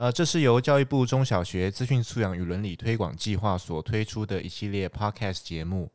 [0.00, 5.92] 呃，这是由教育部中小学资讯素养与伦理推广计划所推出的一系列 Podcast 节目。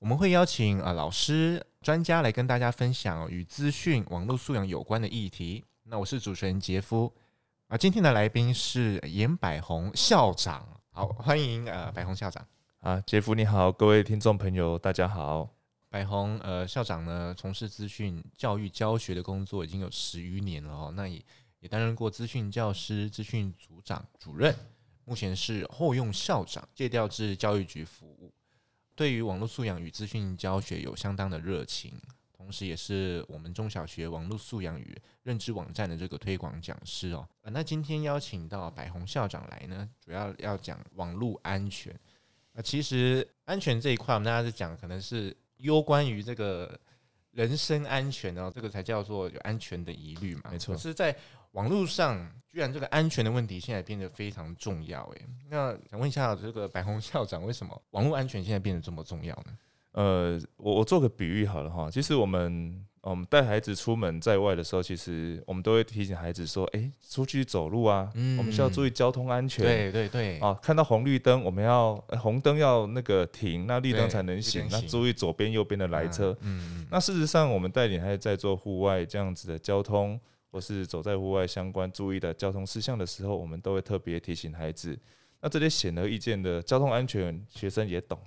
[0.00, 5.64] 我们会邀请呃老师、专家来跟大家分享与资讯网络素养有关的议题。
[5.84, 7.14] 那我是主持人杰夫
[7.68, 10.66] 啊，今天的来宾是严百宏校长。
[10.90, 12.44] 好，欢迎呃百宏校长。
[12.80, 15.48] 啊，杰夫你好，各位听众朋友大家好。
[15.88, 20.92] 百宏，呃，校长呢，从事资讯教育教学的工作已经有十余年了哦。
[20.96, 21.22] 那也
[21.66, 24.54] 担任过资讯教师、资讯组长、主任，
[25.04, 28.32] 目前是后用校长，借调至教育局服务。
[28.94, 31.92] 对于网络素养与资讯教学有相当的热情，
[32.32, 37.28] 同时也是我们中小学网络素养与认知网站的这个推广讲师哦。
[37.42, 41.98] 那今天邀请到百鸿校长来呢，主要要讲网络安全。
[42.52, 45.36] 那其实安全这一块，我们大家是讲可能是。
[45.60, 46.78] 攸关于这个
[47.36, 50.50] 人身安全哦，这个才叫做有安全的疑虑嘛。
[50.50, 51.14] 没错，可是在
[51.52, 55.26] 网络上，居然这个安全的问题现在变得非常重要诶。
[55.50, 59.58] 那想问一下这个白红校长，为什么网络安全现在变得这么重要呢？
[59.92, 62.85] 呃，我我做个比喻好了哈，其实我们。
[63.10, 70.40] 我们带孩子出门在外的时候，其实我们都会提醒孩子说：“哎，出去走路啊，我们需要注意交通安全。”对对对。
[70.40, 74.66] 啊，看到红绿灯，我们要红灯要那个停，那绿灯才能行。
[74.72, 76.36] 那注意左边、右边的来车。
[76.40, 76.86] 嗯嗯。
[76.90, 84.98] 那事实上，我们带领孩子在做户外这样子的交通，或是走在户外相关注意的交通事项的时候，我们都会特别提醒孩子。
[85.40, 88.18] 那这些显而易见的交通安全，学生也懂。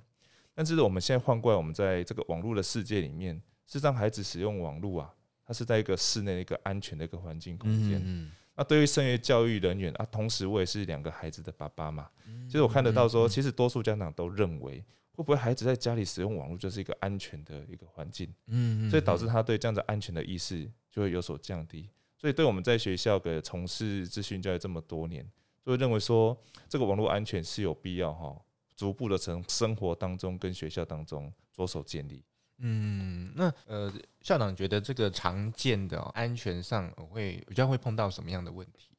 [0.56, 3.41] 但是我们现在换过来，我们在这个网络的世界里面。
[3.69, 5.13] 是让孩子使用网络啊，
[5.46, 8.02] 他是在一个室内一个安全的一个环境空间。
[8.03, 12.09] 嗯，那对于身为教育人员啊，同时我也是两个孩子的爸爸嘛。
[12.47, 18.34] 其实我看得到说，其实多数家长都认为，会不会孩子在家里使用网络就是一个安全的一个环境？
[18.47, 21.88] 嗯，所以导致他对这样的安全的意识就会有所降低。
[22.18, 25.24] 所以对我们在学校的从事资讯教育这么多年，
[25.63, 26.36] 就会认为说，
[26.68, 28.36] 这个网络安全是有必要哈，
[28.75, 32.24] 逐步的从生活当中跟学校当中着手建立。
[32.59, 38.90] 嗯，那呃，校长觉得这个常见的安全上会比较会碰到什么样的问题？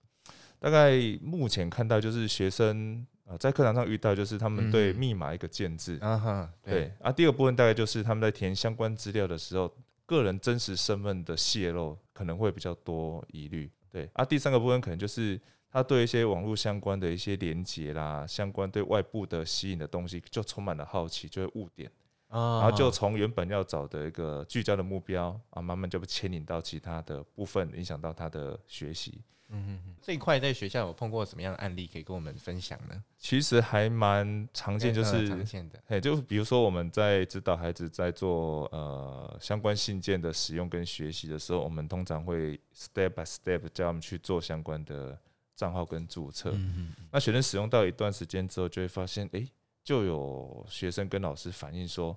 [0.58, 7.12] 大概目前看到就是学生呃在课堂上遇到就是他们对密码一个建制，啊哈，对啊。
[7.12, 9.72] 第二部分大概就是他们在填相关资料的时候，
[10.04, 14.24] 个人真实身份的泄露可能会比较多疑虑，对啊。
[14.24, 21.90] 第三个部分可能就是他对一些网络相关的一些连接啦，相关对外部的吸引的东西就充满了好奇，就会误点。
[22.30, 29.20] 然后就从原本要找的一个聚焦的目标啊，慢慢就被牵引到其他的部分，影响到他的学习。
[29.52, 33.02] 嗯嗯，这一块在学校有碰过什么样的案例可以跟我们分享呢？
[33.18, 35.82] 其实还蛮常见，就是常见的。
[35.88, 45.18] 哎，就比如说我们在指导孩子在做呃相关信件的使用跟学习的时候，我们通常会 step by step 教他们去做相关的
[45.56, 46.52] 账号跟注册。
[46.52, 46.94] 嗯嗯。
[47.10, 49.44] 那学生使用到一段时间之后，就会发现，哎。
[49.90, 52.16] 就有学生跟老师反映说：“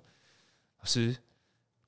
[0.78, 1.16] 老师，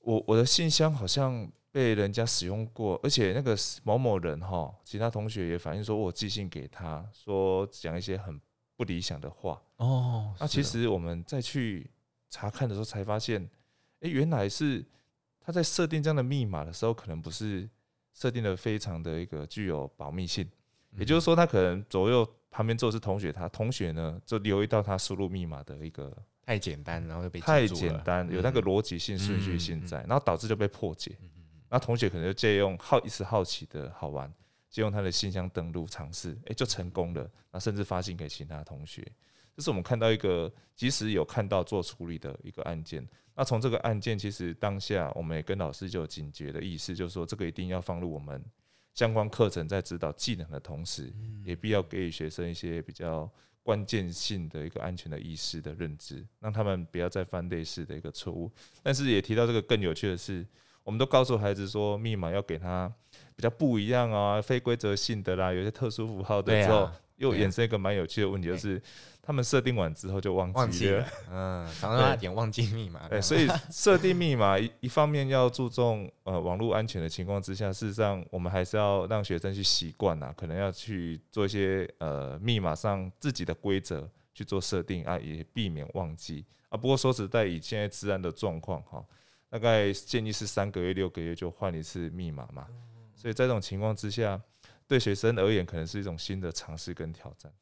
[0.00, 8.40] 我我的信箱好像被人家使用过，而且那个某某人哈，其他同学也反映说，我寄信给他说讲一些很
[8.74, 10.34] 不理想的话哦。
[10.40, 11.88] 那其实我们再去
[12.30, 13.48] 查看的时候，才发现，
[14.00, 14.84] 哎，原来是
[15.38, 17.70] 他在设定这样的密码的时候，可能不是
[18.12, 20.50] 设定的非常的一个具有保密性，
[20.98, 31.16] 也就是说，他可能左右。”旁边坐的是同学，他同学呢就留意到他输入密码的一个太简单，然后就被太简单，有那个逻辑性、顺序性在，然后导致就被破解。
[31.68, 34.32] 那同学可能就借用好一时好奇的好玩，
[34.70, 37.28] 借用他的信箱登录尝试，诶，就成功了。
[37.50, 39.06] 那甚至发信给其他同学，
[39.54, 43.06] 这是我们看到一个即使有看到做处理的一个案件。
[43.34, 48.42] 那从这个案件，其实当下我们也跟老师就有警觉的意思，就是说这个一定要放入我们。
[48.96, 51.12] 相关课程在指导技能的同时，
[51.44, 53.30] 也必要给予学生一些比较
[53.62, 58.50] 关键性的一个安全的意识的认知，让他们不要再犯类似的一个错误。
[58.82, 60.44] 但是也提到这个更有趣的是，
[60.82, 62.90] 我们都告诉孩子说，密码要给他
[63.36, 68.82] 比较不一样啊，非规则性的啦，有些特殊符号的时候，又衍生一个蛮有趣的问题，就是。
[69.26, 73.08] 他们设定完之后就忘记了，忘记了， 嗯，常常有点忘记密码。
[73.08, 86.78] 对，所以设定密码一一方面要注重呃网络安全的情况之下，事实上我们还是要让学生去习惯呐，可能要去做一些呃密码上自己的规则，去做设定啊，也避免忘记啊。
[86.78, 89.04] 不过说实在，以现在治安的状况哈，
[89.50, 92.68] 大概建议是三个月、六个月就换一次密码嘛。
[93.16, 94.40] 所以在这种情况之下，
[94.86, 97.52] 对学生而言，可能是一种新的尝试跟挑战。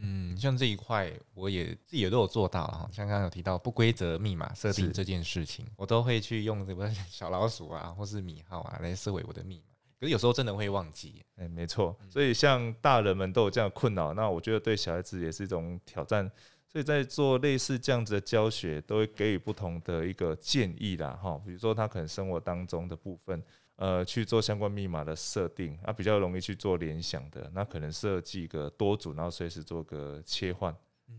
[0.00, 2.88] 嗯，像这一块，我也自己也都有做到哈。
[2.92, 9.64] 像刚刚有提到不规则密码设定这件事情，我都会去用什么小老鼠啊，或是米号啊来设为我的密码。
[9.98, 11.96] 可是有时候真的会忘记，哎、欸，没错。
[12.08, 16.30] 所以像大人们都有这样的困扰，那我觉得对小孩子也是一种挑战。
[16.70, 21.40] 所以在做类似这样子的教学，都会给予不同的一个建议啦，哈。
[21.44, 23.42] 比如说他可能生活当中的部分，
[23.78, 30.72] 呃，去做相关密码的设定，啊，比较容易去做联想的，那可能设计个多组，然后随时做个切换，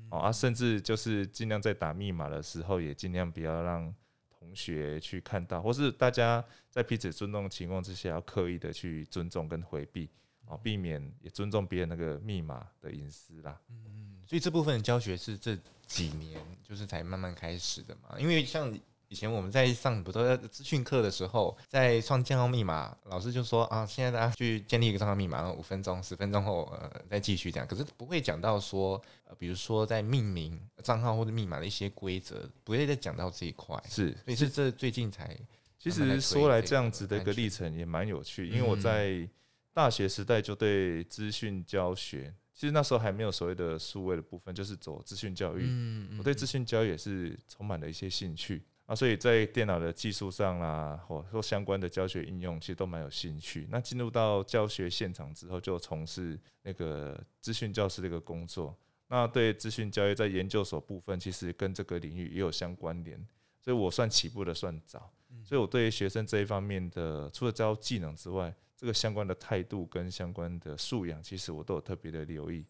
[0.09, 3.93] 啊，甚至就是尽量在打密码的时候，也尽量不要让。
[4.39, 10.09] 同学去看到，或是大家在彼此尊重的情况之下，要刻意的去尊重跟回避，
[10.47, 13.59] 啊，避免也尊重别人那个密码的隐私啦。
[13.67, 18.73] 嗯，所以这部分的教学是这几年就是才慢慢开始的嘛，因为像。
[19.09, 27.65] 以前我们在上不都资讯课的时候，在创账号密码，老师就说啊，现在大家去建立一个账号密码，然后五分钟、十分钟后，呃，再继续讲。
[27.65, 33.75] 可是不会讲到说，呃，比如说在命名账号或者密码的一些规则，不会再讲到这一块。
[33.89, 35.35] 是，所以是这最近才。
[35.79, 39.27] 其实说来这样子的一个历程也蛮有趣，因为我在
[39.73, 45.61] 大学时代就对资讯教学，其实那时候还没有所谓的数位的部分，就是走资讯教育。
[45.63, 48.61] 嗯我对资讯教育也是充满了一些兴趣。
[48.89, 53.67] 啊，所以在电脑的技术上啦，或或相关的教学应用，其实都蛮有兴趣。
[53.69, 58.75] 那进入到教学现场之后，就从事那个资讯教师的一个工作。
[59.07, 63.23] 那对资讯教育在研究所部分，其实跟这个领域也有相关联。
[63.61, 65.13] 所以我算起步的算早。
[65.43, 72.65] 所以我对于学生这一方面的，除了教技能之外，这个相关的态度跟相关的素养，其实我都有特别的留意。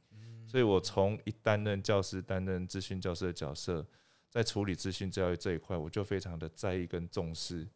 [0.46, 3.88] 所以我从一担任教师，担任资讯教师的角色。
[4.30, 7.68] 在处理资讯教育这一块，我就非常的在意跟重视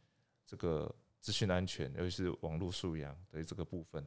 [0.46, 4.06] 这个资讯安全，尤其是网络素养的这个部分，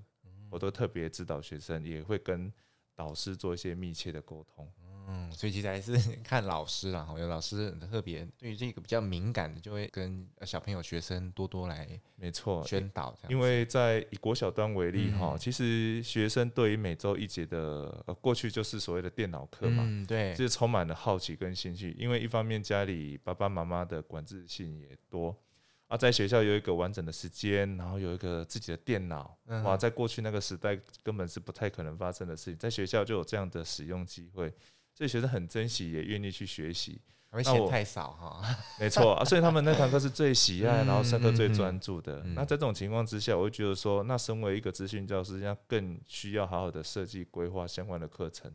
[0.48, 2.52] 我都特别指导学生，也会跟
[2.94, 4.72] 导师做一些密切的沟通。
[5.08, 13.16] 嗯，所以其实还是 看老师啦，有老师特别对于这个比较敏感的，就会跟小朋友、学生多多来，没错，宣导。
[13.28, 21.94] 因为在以国小端为例哈，其实学生对于每周一节的呃过去就是所谓的电脑课嘛，嗯，对，就是充满了好奇跟兴趣。
[21.98, 25.36] 因为一方面家里爸爸妈妈的管制性也多。
[25.88, 34.52] 啊，在学校有一个完整的时间，然后有一个自己的电脑，哇，在过去那个时代根本是不太可能发生的事情，在学校就有这样的使用机会，
[34.96, 36.98] 所以学生很珍惜，也愿意去学习。
[37.28, 38.42] 而且太少哈，
[38.80, 42.22] 没错啊，所以他们那堂课是最喜爱，然后上课最专注的。
[42.34, 48.50] 那在这种情况之下，我会觉得说，那身为一个资讯教师，要更需要好好的设计规划相关的课程，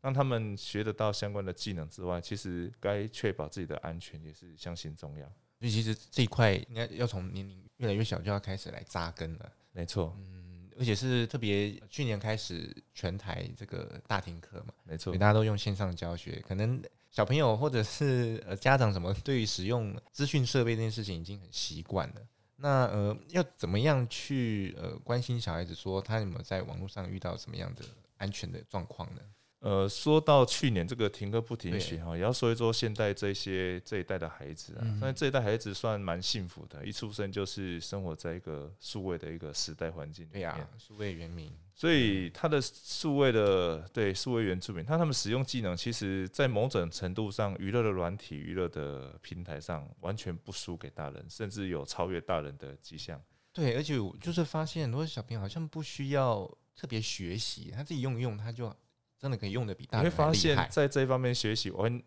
[0.00, 5.26] 让他们学得到相关的技能之外，其实该确保自己的安全也是相信重要。
[5.58, 9.52] 所以其实这一块应该要从年龄越来越小就要开始来扎根了。
[9.72, 10.41] 没错，嗯，
[10.78, 22.14] 而且是特别去年开始全台这个大停课嘛，没错，大家都用线上教学，可能小朋友或者是呃家长什么，对于使用资讯设备这件事情已经很习惯了。
[22.56, 27.84] 那呃，要怎么样去呃关心小孩子，说他有没有在网络上遇到什么样的
[28.18, 29.20] 安全的状况呢？
[29.62, 53.22] 呃，说到去年这个停课不停学哈，也要说一说现在这些这一代的孩子啊，那、嗯、这一代孩子算蛮幸福的，一出生就是生活在一个数位的一个时代环境里面，对呀，数位原民，所以他的数位的对数位原住民，他他们使用技能，其实在某种程度上，娱乐的软体、娱乐的平台上，完全不输给大人，甚至有超越大人的迹象。
[53.52, 58.74] 对，而且就是发现很多小朋友好像不需要特别学习，他自己用一用他就。
[59.22, 60.04] 真的可以用的比大人。
[60.04, 62.02] 你会发现在这一方面学习完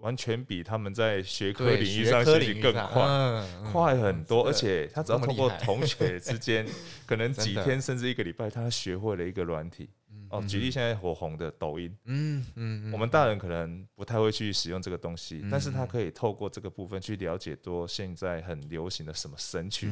[0.00, 4.46] 完全比他们在学科领域上学习更快，嗯、快很多。
[4.46, 6.66] 而且他只要通过同学之间，
[7.06, 9.88] 可能几天甚至一个礼拜，他学会了一个软体。
[10.28, 19.88] 哦，举例现在火红的抖音，嗯嗯，我们大人可能不太会去使用这个东西，但是他可以透过这个部分去了解多现在很流行的什么神曲，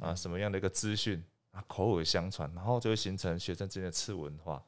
[0.00, 4.62] 啊，什么样的一个资讯啊，口耳相传，然后就会形成学生之间的次文化。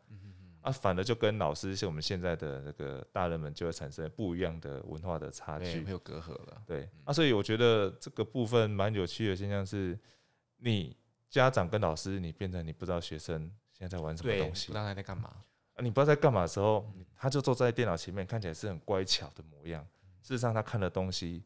[0.60, 6.62] 啊，反而就跟老师像我们现在的那个大人们就会产生不一样的文化的差距，没有隔阂了。
[6.66, 9.98] 对，啊，所以我觉得这个部分蛮有趣的现象是，
[10.56, 10.96] 你
[11.30, 13.40] 家长跟老师，你变成你不知道学生
[13.72, 15.28] 现在在玩什么东西，不知道他在干嘛
[15.74, 15.80] 啊？
[15.80, 19.86] 你不知道在干嘛的时候，他就坐在电脑前面，看起来是很乖巧的模样。
[20.22, 21.44] 事实上，他看的东西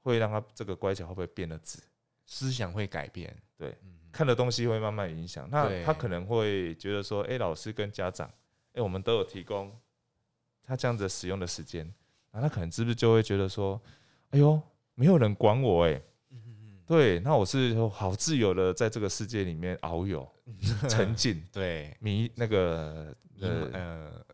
[0.00, 1.80] 会让他这个乖巧会不会变得直，
[2.24, 3.36] 思想会改变。
[3.56, 3.76] 对，
[4.12, 5.48] 看的东西会慢慢影响。
[5.50, 8.30] 那他可能会觉得说，哎，老师跟家长。
[8.74, 9.74] 哎，我们都有提供
[10.62, 11.92] 他这样子使用的时间，
[12.30, 13.80] 那他可能是不是就会觉得说，
[14.30, 14.60] 哎呦，
[14.94, 16.00] 没有人管我哎，
[16.86, 20.28] 对，那我是好自由的在这个世界里面遨游、
[20.88, 24.24] 沉浸，对，迷那个呃呃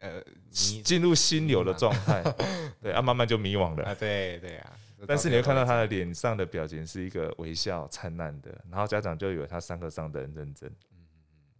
[0.00, 2.22] 呃，进入心流的状态，
[2.80, 4.72] 对，啊，慢慢就迷惘了，啊，对对啊。
[5.06, 10.68] 但是你会看到他的脸上的表情是一个微笑灿烂的，然后家长就以为他上课上的很认真。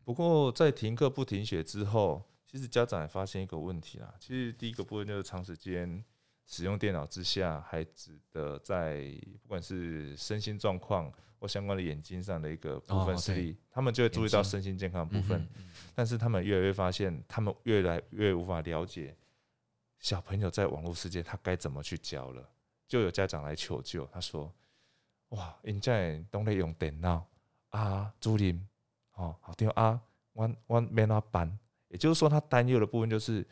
[0.08, 4.14] 不过在停课不停学之后，其实家长也发现一个问题啦。
[4.18, 6.02] 其实第一个部分就是长时间
[6.46, 15.46] 使用电脑之下，孩子的在不管是身心状况或相关的眼睛上的一个部分视力，他们就会注意到身心健康的部分。
[15.94, 19.14] 但是他们越来越发现，他们越来越无法了解
[19.98, 22.48] 小朋友在网络世界他该怎么去教了。
[22.86, 24.50] 就有家长来求救，他说
[25.36, 27.26] ：“哇，现在都在用电脑
[27.68, 28.66] 啊，主任，
[29.18, 30.00] 哦，好听啊，
[30.32, 31.58] 我我没那办。”
[31.88, 33.46] 也就是说，他担忧的部分就是，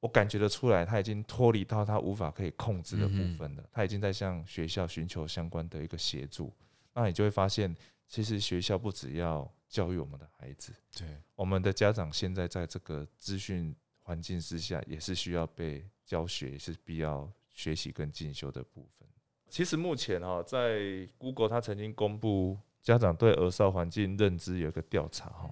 [0.00, 3.64] 我感觉得出来，他已经脱离到他无法可以控制的部分了。
[3.72, 6.52] 他已经在向学校寻求相关的一个协助。
[6.92, 7.74] 那你就会发现，
[8.06, 17.30] 其实学校不只要教育我们的孩子，对，我们的家长现在在这个资讯环境之下，也是需要被教学，也是必要。
[17.54, 19.06] 学习跟进修的部分，
[19.50, 25.48] 其实目前哈，在 Google 它曾经公布家长对儿少环境认知有一个调查哈，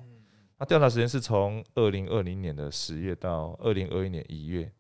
[0.58, 4.70] 那调查时间是从二零二零年的十月到二零二一年一月，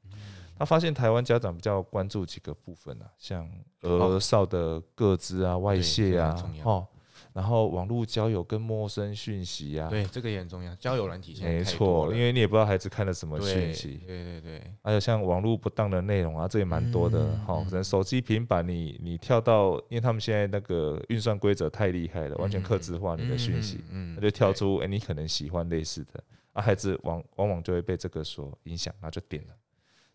[0.58, 3.48] 他发现台湾家长比较关注几个部分啊，像
[3.82, 6.86] 儿少的个资啊、外泄啊，哈。
[7.32, 10.74] 然后网络交友跟陌生讯息呀，对，这个也很重要。
[10.76, 14.62] 交友软体现在没错，因为你也不知道孩子看了什么讯息，对对对。
[14.82, 17.36] 还有像网络不当的内容啊，这也蛮多的。
[17.46, 26.22] 好，可能手机、平板，你你跳到，因为他们现在那个运算规则太厉害了，完全克制化你的讯息，嗯，他就跳出哎，你可能喜欢类似的，
[26.52, 29.54] 啊，孩子往往往就会被这个所影响，那就点了。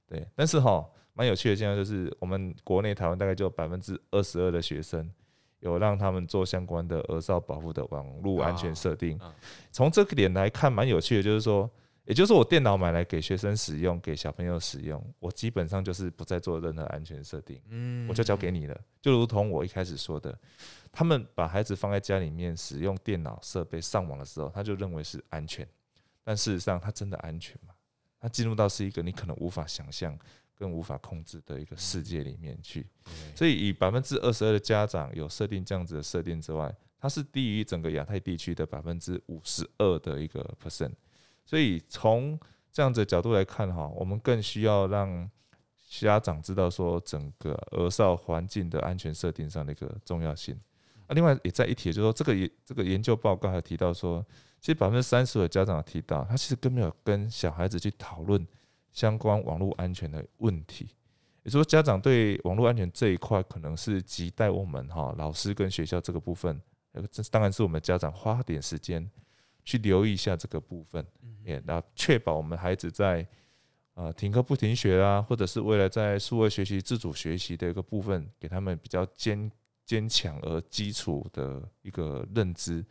[0.05, 5.09] 对，但是哈，蛮有趣的现象就是，我们国内台湾大概就百分之二十二的学生。
[5.71, 9.19] 有让他们做相关的儿少保护的网络安全设定。
[9.71, 11.69] 从这个点来看，蛮有趣的，就是说，
[12.05, 18.79] 也就是我电脑买来给学生使用，给小朋友使用，我基本上就是不再做任何安全设定，嗯我就交给你了。
[19.01, 20.37] 就如同我一开始说的，
[20.91, 25.67] 他们把孩子放在家里面使用电脑设备上网的时候，他就认为是安全，
[26.23, 27.73] 但事实上，他真的安全吗？
[28.25, 30.17] 他进入到是一个你可能无法想象。
[30.57, 32.87] 更无法控制的一个世界里面去，
[33.35, 40.93] 所以以百分之二十二的家长有设定这样子的设定之外，它是低于整个亚太地区的百分之五十二的一个 percent。
[41.45, 42.39] 所以从
[42.71, 45.29] 这样子的角度来看哈，我们更需要让
[45.89, 50.57] 家长知道说整个儿少环境的安全设定上的一个重要性。
[51.09, 54.25] 那，另外也在一提，就是说这个研这个研究报告还提到说，
[54.65, 58.43] 其实百分之三十的家长提到，他其实根本没有跟小孩子去讨论。
[58.91, 60.87] 相关网络安全的问题，
[61.43, 66.59] 也就是说，家长对网络安全这一块，可能是亟待我们哈老师跟学校这个部分，
[67.11, 69.07] 这当然是我们家长花点时间
[69.65, 71.05] 去留意一下这个部分，
[71.43, 73.27] 也那确保我们孩子在
[73.93, 79.51] 啊停课不停学啊，或者是未来在数位学习自主学习的一个部分，给他们比较坚
[79.85, 82.83] 坚强而基础的一个认知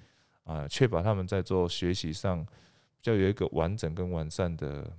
[0.44, 4.90] 啊，确保他们在做学习上比较有一个完整跟完善的。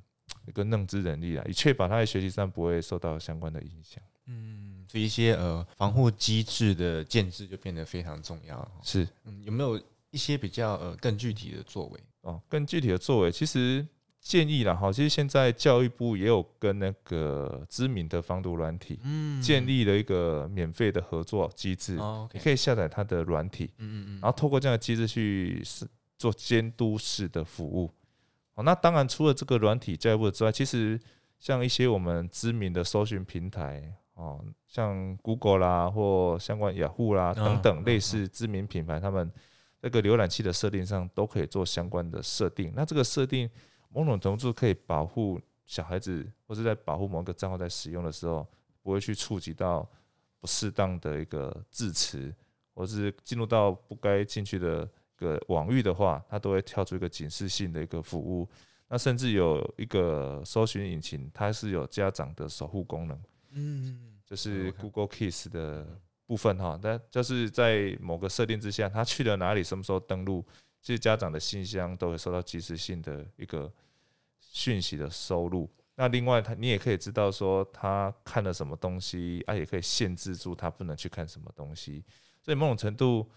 [0.48, 4.02] 一个认知能力啊，以确保他在学习上不会受到相关的影响。
[4.26, 8.72] 嗯，所以一些呃防护机制的建制就变得非常重要。
[8.84, 9.80] 是，嗯，有没有
[10.12, 12.00] 一些比较呃更具体的作为？
[12.22, 13.86] 哦，更具体的作为，其实
[14.26, 21.96] 建议啦，哈，其实现在教育部也有跟那个知名的防毒软体，嗯，建立了一个免费的合作机制。
[21.98, 25.64] 哦，你可以下载它的软体，嗯嗯嗯，然后透过这样的机制去
[26.18, 27.92] 做监督式的服务。
[28.56, 31.00] 哦，那当然，除了这个软体教育部之外，其实
[31.38, 39.32] 像一些我们知名的搜寻平台，哦，像 Google 啦，或相关雅虎啦等等类似知名品牌，他们
[39.82, 42.74] 那个浏览器的设定上都可以做相关的设定。
[42.76, 43.48] 那这个设定
[43.96, 48.48] 某种程度可以保护小孩子，或是在保护某个账号在使用的时候，
[48.82, 49.90] 不会去触及到
[50.40, 52.34] 不适当的一个字词，
[52.74, 54.90] 或是进入到不该进去的一。
[55.18, 58.46] 个网域的话，它都会跳出一个警示性的一个服务。
[58.90, 63.18] 那甚至有一个搜寻引擎，它是有家长的守护功能。
[63.52, 65.88] 嗯，就是 Google Kids 的
[66.26, 66.78] 部分哈。
[66.84, 70.46] 但就是在某个设定之下，他去了哪里，什么时候登录，
[70.86, 73.74] 其实家长的信箱都会收到及时性的一个
[74.40, 75.68] 讯息的收录。
[75.96, 82.04] 那另外，他你也可以知道说他看了什么东西，啊，也可以限制住他不能去看什么东西。
[82.44, 83.28] 所以某种程度。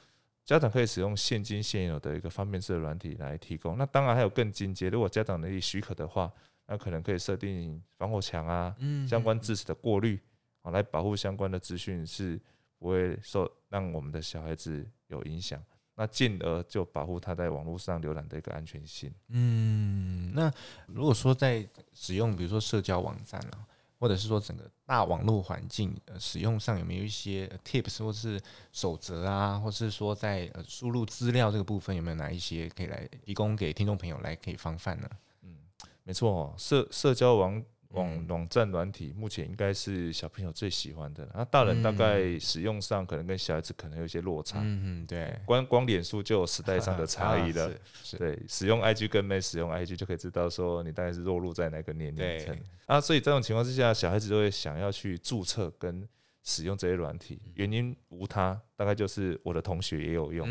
[0.44, 3.76] 家长可以使用现今现有的一个方便式的软体来提供。
[3.76, 6.32] 那当然还有更进阶，如果家长能力许可的话，
[6.66, 8.74] 那可能可以设定防火墙啊，
[9.06, 10.18] 相关知识的过滤，
[10.62, 12.40] 啊来保护相关的资讯是
[12.78, 15.62] 不会受让我们的小孩子有影响，
[16.00, 19.12] 那进而就保护他在网络上浏览的一个安全性。
[19.30, 20.48] 嗯，那
[20.86, 23.66] 如果说在使用比如说社交网站啊，
[23.98, 28.40] 或者是说整个大网络环境使用上有没有一些 tips 或是
[28.70, 35.10] 守则啊，或是说在输入资料这个部分有没有哪一些可以来提供给听众朋友来可以防范呢？
[35.42, 35.56] 嗯
[36.04, 41.26] 没错哦，社社交网网网站软体目前应该是小朋友最喜欢的。
[41.34, 44.58] 那大人大概使用上可能跟小孩子可能有一些落差。
[44.60, 45.34] 嗯嗯，对。
[45.46, 47.72] 光光脸书就有时代上的 差异了。
[48.18, 52.58] 对，使用 IG 跟没使用 IG 就可以知道说你大概是落入在哪个年龄层。
[52.86, 56.06] 啊，所以这种情况之下，小孩子就会想要去注册跟。
[56.48, 60.48] 使用这些软体，原因无他，大概就是我的同学也有用，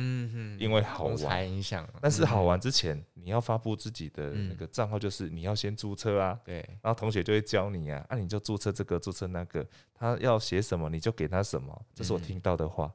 [0.59, 1.89] 因为好玩影响。
[1.99, 12.93] 但是好玩之前，你要发布自己的那个账号，就是你要先注册啊，对，然后同学就会教你啊，那你就注册这个，注册那个，他要写什么你就给他什么，这是我听到的话。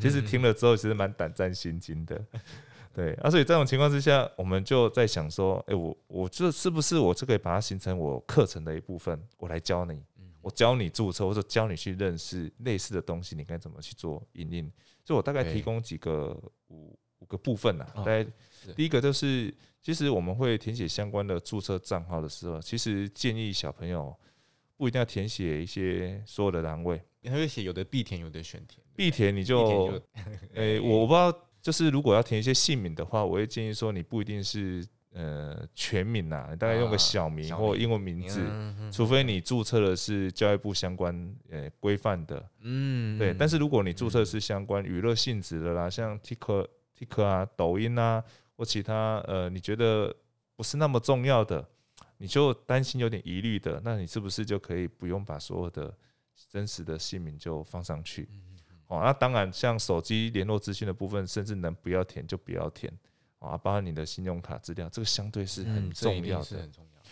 [0.00, 2.24] 其实听了之后，其实蛮胆战心惊的，
[2.94, 3.14] 对。
[3.14, 10.00] 啊，所以这种情况之下，我们就在想说，哎，我我这是不是我就可以把它形成我课程的一部分，我来教你。
[10.44, 14.70] 我教你注册，或者教你去认识类似的东西，你该怎么去做引领？
[15.02, 17.86] 所以我大概提供几个五五个部分呐。
[17.96, 18.22] 大概
[18.76, 24.14] 第一个就是，其实我们会填写相关的注册账号的时候，其实建议小朋友
[24.76, 28.84] 不一定要填写一些所有的栏位，你会写有的必填，有的选填。
[28.94, 29.98] 必填你就，
[30.52, 34.86] 诶，我不知道，就是如果要填一些姓名的话，我会建议说你不一定是。
[35.14, 38.44] 呃，全名呐，你大概用个小名或英文名字，
[38.92, 43.32] 除非你注册的是教育部相关呃规范的，嗯，对。
[43.32, 46.66] 但是如果你注册是相关娱乐性质的啦，像 TikTok、
[46.98, 48.24] TikTok 啊、抖音啊
[48.56, 50.12] 或其他呃，你觉得
[50.56, 51.64] 不是那么重要的，
[52.18, 55.96] 你就担心有点疑虑的，那你是不是就可以不用把所有的
[56.50, 58.28] 真实的姓名就放上去？
[58.88, 62.92] 哦，那当然，像手机联络资讯的部分，甚至能不要填就不要填。
[63.44, 67.02] 啊，包含你的信用卡资料，这个相对是很重要的，很重要。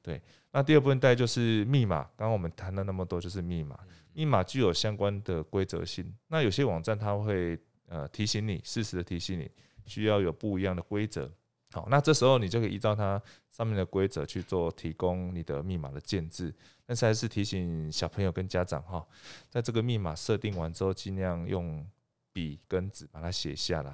[0.00, 2.02] 对，那第二部分大概就是密码。
[2.16, 3.78] 刚刚我们谈了那么多，就是密码。
[4.12, 6.12] 密码具有相关的规则性。
[6.28, 9.50] 那有些网站它会呃提醒你，适时的提醒你，
[9.86, 11.30] 需要有不一样的规则。
[11.70, 16.54] 好，那这时候你就可以依照它上面的规则去做提供你的密码的建制。
[16.84, 19.06] 但是还是提醒小朋友跟家长哈，
[19.48, 21.86] 在这个密码设定完之后，尽量用。
[22.32, 23.92] 笔跟纸把它写下来，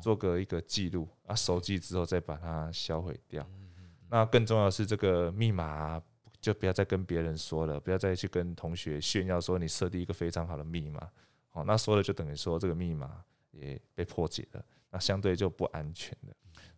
[0.00, 3.46] 做个一个记录啊，手机之后再把它销毁掉。
[4.08, 6.00] 那更重要的是，这个密码
[6.40, 11.00] 就不要再跟别人说了，不要再去跟同学炫耀说你设定一个非常好的密码。
[11.52, 16.34] 哦，那说了就等于说这个密码也被破解了，那相对就不安全了。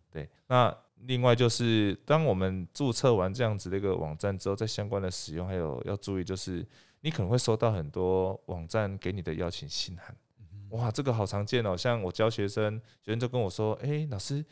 [0.09, 6.65] 对，那另外就是当我们注册完这样子的一个网站之后，在相关的使用还有要注意，就是
[7.01, 10.15] 你可能会收到很多网站给你的邀请信函。
[10.75, 11.75] 哇，这个好常见哦！
[11.75, 14.43] 像我教学生，学生就跟我说：“哎，老师，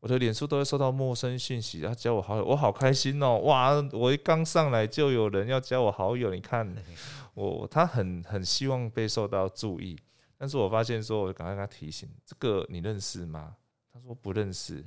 [0.00, 3.38] 我的脸书都会收到陌生讯息，他加我好友，我好开心哦！
[3.38, 6.72] 哇，我一刚上来就有人要加我好友，你看
[7.34, 9.98] 我，他很很希望被受到注意。
[10.38, 13.56] 但是我发现说，我赶快跟他提醒，这个你认识吗？
[13.92, 14.84] 他说不认识，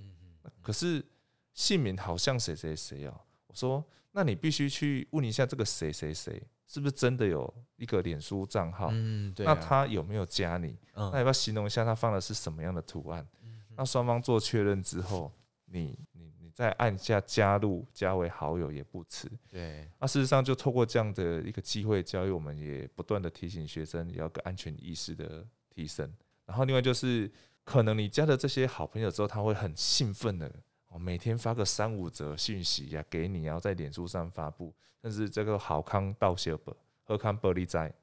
[0.62, 1.04] 可是
[1.54, 3.22] 姓名好像谁谁谁哦。
[3.48, 8.90] 我说，那你必须去问一下这个谁谁谁。”是不是真的有一个脸书账号？
[8.92, 9.44] 嗯，对。
[9.44, 10.78] 那他有没有加你？
[10.94, 13.28] 那要不要形容一下他放的是什么样的图案？
[13.76, 15.32] 那双方做确认之后，
[15.66, 19.28] 你你你再按下加入，加为好友也不迟。
[19.50, 19.90] 对。
[20.00, 26.14] 那事实上，就透过这样的一个机会教育，我们也不断的提醒学生要个安全意识的提升。
[26.46, 27.32] 然后另外就是，
[27.64, 30.54] 可能你加了这些好朋友之后，他会很兴奋的。
[30.90, 37.94] 我每天发个三五则讯息呀，给你，然后在脸书上发布，甚至这个好康道谢本，喝康玻璃斋，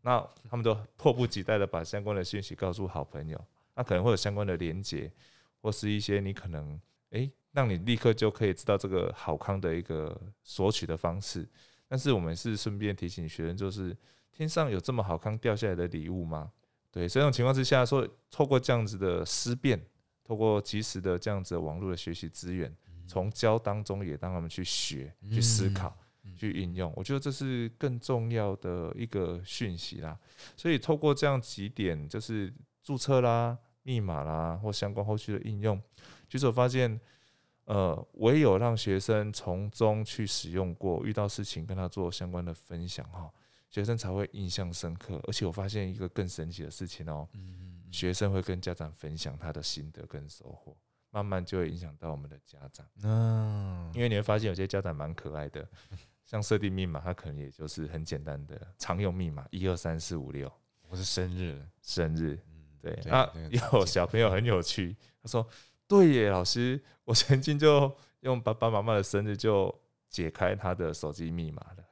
[0.00, 3.38] 那他们都迫不及待的把相关的讯息告诉好朋友，
[3.74, 5.12] 那可能会有相关的连接，
[5.60, 11.46] 或是一些你可能诶，让你立刻就可以知道这个好康的一个索取的方式。
[11.86, 13.96] 但是我们是顺便提醒学生，就是
[14.32, 16.50] 天上有这么好康掉下来的礼物吗？
[16.90, 19.78] 对，所以这种情况之下，说透过这样子的思辨。
[20.26, 22.74] 透过及时的这样子网络的学习资源，
[23.06, 25.96] 从教当中也让他们去学、去思考、
[26.34, 26.92] 去应用。
[26.96, 30.18] 我觉得这是更重要的一个讯息啦。
[30.56, 35.80] 所以透过这样几点，就是注册啦、密码啦或相关后续的应用，
[36.28, 37.00] 其实我发现，
[37.66, 43.30] 呃，唯有让学生从中去使用过，遇到事情跟他做相关的分享哈，
[43.70, 45.20] 学生才会印象深刻。
[45.28, 47.28] 而且我发现一个更神奇的事情哦。
[47.90, 50.76] 学生会跟家长分享他的心得跟收获，
[51.10, 52.86] 慢慢就会影响到我们的家长。
[53.02, 55.66] 嗯，因为你会发现有些家长蛮可爱的，
[56.24, 60.52] 像设定密码，他可能也就是很简单的常用密码一二三四五六，
[60.88, 62.38] 我是生日，生日。
[62.80, 65.44] 对，对啊，有小朋友很有趣，他说
[65.88, 69.74] ：“对耶，老师，我曾经就用爸爸妈妈的生日就
[70.08, 71.84] 解开他的手机密码了。”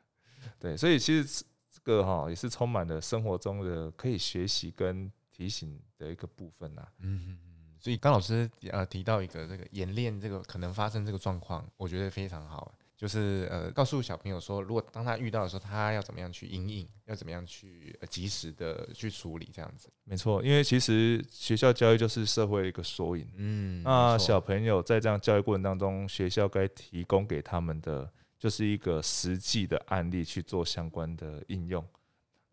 [0.61, 6.87] 对，所以其实这个哈也是充满了生活中的可以学习跟提醒的一个部分呐。
[7.01, 7.51] 嗯嗯嗯。
[7.81, 12.75] 所以刚老师呃提到一个这个演练这个可能发生这个状况，我觉得非常好。
[12.97, 19.91] 就是呃，告诉小朋友说，如果当他遇到的时候，他要怎么样去应应，要怎么样去及时的去处理，这样子。
[20.05, 23.29] 没错，因为其实学校教育就是社会的一个缩影。
[23.35, 31.85] 嗯，那小朋友在这样教育过程当中，学校该提供给他们的就是一个实际的案例去做相关的应用。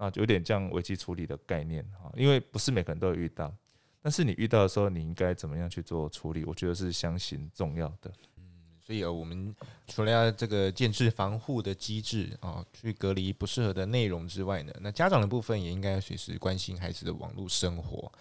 [0.02, 3.56] 啊，有点像危机处理的概念哈，因为不是每个人都有遇到，
[4.02, 6.44] 但是你遇到的时候，你应该怎么样去做处理？
[6.44, 8.12] 我觉得是相信重要的。
[8.84, 18.12] 所以啊，我们除了要这个建制防护的机制啊，去隔离不适合的内容之外呢，那家长的部分也应该随时关心孩子的网络生活，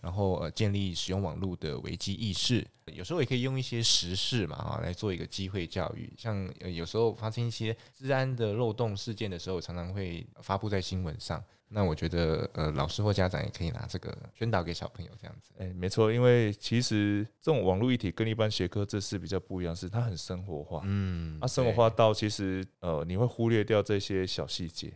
[0.00, 2.66] 然后呃，建立使用网络的危机意识。
[2.86, 6.12] 有时候也可以用一些时事嘛啊，来做一个机会教育。
[6.16, 11.42] 像有时候发生一些治安的漏洞事件的时候，常常会发布在新闻上。
[11.70, 15.50] 那我觉得，呃，老师或家长也可以拿这个宣导给小朋友，这样子。
[15.58, 20.80] 哎，没错，因为其实这种网络议题跟一般学科知识比较不一样，是它很生活化。
[20.86, 24.94] 嗯，它生活化到其实，呃，你会忽略掉这些小细节。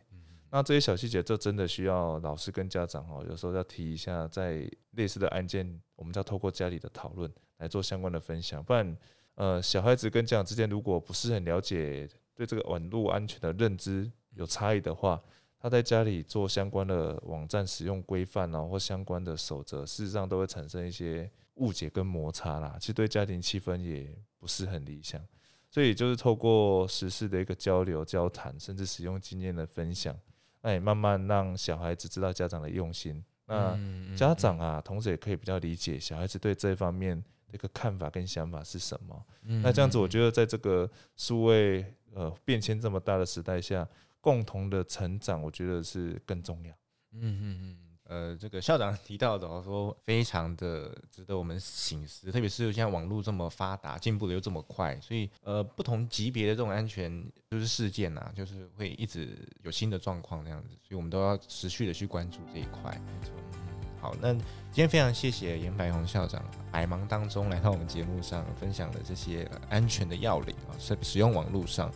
[0.54, 8.62] 那这些小细节，就真的需要老师跟家长哦，有时候要提一下，在类似的案件，我们要透过家里的讨论来做相关的分享。
[8.62, 8.94] 不然，
[9.36, 15.18] 呃，小孩子跟家长之间如果不是很了解，对这个网络安全的认知有差异的话，
[15.58, 22.76] 他在家里做相关的网站使用规范啊，或相关的守则，事实上都会产生一些误解跟摩擦啦。
[22.78, 25.18] 其实对家庭气氛也不是很理想，
[25.70, 30.14] 所以就是透过实时的一个交流、交谈，甚至使用经验的分享，
[30.62, 33.22] 那也慢慢让小孩子知道家长的用心。
[33.46, 33.78] 那
[34.16, 39.26] 家长啊，同时也可以比较理解小孩子对这方面的一个看法跟想法是什么。
[39.62, 43.86] 那这样子，我觉得在这个数位呃变迁这么大的时代下。
[44.24, 46.72] 共同的成长，我觉得是更重要。
[47.10, 47.76] 嗯嗯嗯，
[48.12, 62.92] 呃，这个校长提到的，说非常的值得我们省思，特别是现在网络这么发达，进步的又这么快，所以呃，不同级别的这种安全就是事件呐，就是会一直有新的状况这样子，所以我们都要持续的去关注这一块。
[63.06, 63.32] 没错。
[63.98, 64.42] 好，那今
[64.74, 71.90] 天非常谢谢严白红校长，百忙当中来到我们节目上分享的这些安全的要领啊，使使用网络上。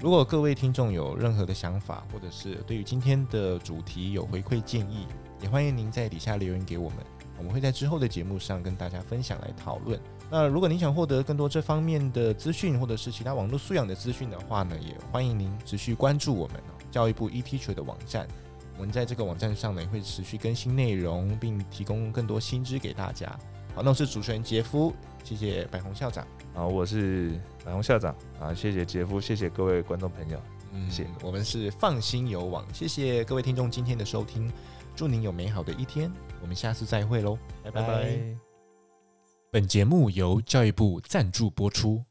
[0.00, 5.06] 如果各位听众有任何的想法，或者是对于今天的主题有回馈建议，
[5.40, 6.98] 也欢迎您在底下留言给我们，
[7.38, 9.98] 我们会在之后的节目上跟大家分享来讨论。
[10.30, 16.56] 那如果您想获得更多这方面的资讯，或者是其他网络素养的资讯的话呢，也欢迎您持续关注我们
[16.90, 18.28] 教育部 eTeacher 的网站。
[18.76, 23.26] 我们在这个网站上呢，也会持续更新内容，并提供更多新知给大家。
[23.74, 26.26] 好，那我是主持人杰夫，谢谢白红校长。
[26.54, 30.40] 好，我是白红校长啊，谢谢杰夫，谢谢各位观众朋友，
[30.72, 31.10] 嗯，谢谢。
[31.22, 34.50] 我们是放心游网，谢谢各位听众今天的收听，
[35.00, 38.20] 祝您有美好的一天，我们下次再会喽，拜拜。
[39.50, 42.04] 本节目由教育部赞助播出。